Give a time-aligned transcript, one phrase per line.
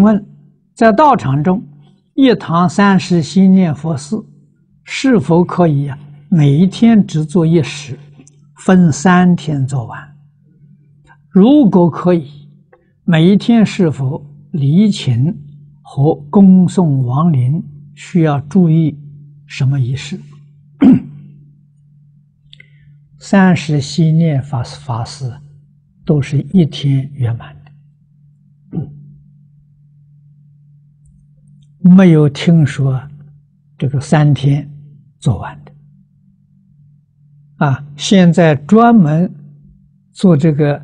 [0.00, 0.24] 问，
[0.74, 1.62] 在道场中，
[2.14, 4.16] 一堂三时心念佛事，
[4.84, 5.98] 是否可以啊？
[6.30, 7.98] 每一天只做一时，
[8.64, 9.98] 分三天做完？
[11.30, 12.48] 如果可以，
[13.04, 15.34] 每一天是否礼请
[15.82, 17.62] 和恭送亡灵
[17.94, 18.98] 需要注意
[19.46, 20.20] 什么仪式？
[23.18, 25.32] 三时心念法法事
[26.04, 28.80] 都是一天圆满的，
[31.80, 33.00] 没有听说
[33.76, 34.68] 这个三天
[35.18, 35.72] 做完的。
[37.66, 39.32] 啊，现在专门
[40.12, 40.80] 做这个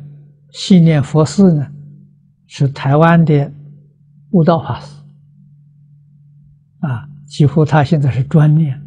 [0.51, 1.67] 信念佛事呢，
[2.47, 3.51] 是台湾的
[4.31, 4.95] 悟道法师。
[6.79, 8.81] 啊，几乎他现在是专念，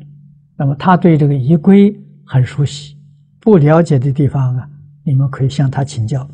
[0.56, 1.94] 那么他对这个仪规
[2.24, 2.96] 很熟悉。
[3.40, 4.68] 不了解的地方啊，
[5.02, 6.28] 你们可以向他请教。